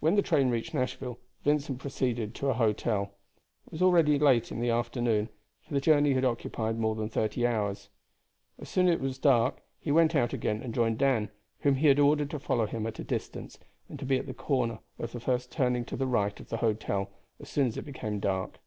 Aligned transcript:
When 0.00 0.16
the 0.16 0.22
train 0.22 0.50
reached 0.50 0.74
Nashville, 0.74 1.20
Vincent 1.44 1.78
proceeded 1.78 2.34
to 2.34 2.48
an 2.50 2.56
hotel. 2.56 3.14
It 3.66 3.70
was 3.70 3.82
already 3.82 4.18
late 4.18 4.50
in 4.50 4.58
the 4.58 4.70
afternoon, 4.70 5.28
for 5.62 5.74
the 5.74 5.80
journey 5.80 6.12
had 6.14 6.24
occupied 6.24 6.76
more 6.76 6.96
than 6.96 7.08
thirty 7.08 7.46
hours. 7.46 7.88
As 8.58 8.68
soon 8.68 8.88
as 8.88 8.94
it 8.94 9.00
was 9.00 9.16
dark 9.16 9.62
he 9.78 9.92
went 9.92 10.16
out 10.16 10.32
again 10.32 10.60
and 10.60 10.74
joined 10.74 10.98
Dan, 10.98 11.30
whom 11.60 11.76
he 11.76 11.86
had 11.86 12.00
ordered 12.00 12.30
to 12.30 12.40
follow 12.40 12.66
him 12.66 12.84
at 12.84 12.98
a 12.98 13.04
distance 13.04 13.56
and 13.88 13.96
to 14.00 14.04
be 14.04 14.18
at 14.18 14.26
the 14.26 14.34
corner 14.34 14.80
of 14.98 15.12
the 15.12 15.20
first 15.20 15.52
turning 15.52 15.84
to 15.84 15.96
the 15.96 16.08
right 16.08 16.40
of 16.40 16.48
the 16.48 16.56
hotel 16.56 17.10
as 17.38 17.48
soon 17.48 17.68
as 17.68 17.76
it 17.76 17.84
became 17.84 18.18
dark. 18.18 18.58